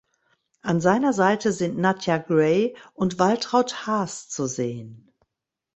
An 0.63 0.81
seiner 0.81 1.13
Seite 1.13 1.51
sind 1.51 1.77
Nadja 1.77 2.17
Gray 2.17 2.75
und 2.95 3.19
Waltraud 3.19 3.85
Haas 3.85 4.29
zu 4.29 4.47
sehen. 4.47 5.13